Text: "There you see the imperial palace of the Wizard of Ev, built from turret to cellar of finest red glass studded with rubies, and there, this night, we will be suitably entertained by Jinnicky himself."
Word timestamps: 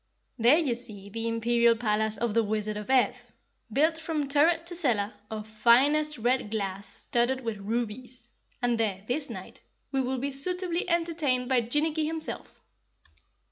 "There 0.39 0.57
you 0.57 0.73
see 0.73 1.09
the 1.11 1.27
imperial 1.27 1.75
palace 1.77 2.17
of 2.17 2.33
the 2.33 2.41
Wizard 2.43 2.75
of 2.75 2.89
Ev, 2.89 3.23
built 3.71 3.99
from 3.99 4.27
turret 4.27 4.65
to 4.65 4.75
cellar 4.75 5.13
of 5.29 5.47
finest 5.47 6.17
red 6.17 6.49
glass 6.49 6.87
studded 6.87 7.41
with 7.41 7.57
rubies, 7.57 8.27
and 8.63 8.79
there, 8.79 9.03
this 9.07 9.29
night, 9.29 9.61
we 9.91 10.01
will 10.01 10.17
be 10.17 10.31
suitably 10.31 10.89
entertained 10.89 11.49
by 11.49 11.61
Jinnicky 11.61 12.05
himself." 12.07 12.51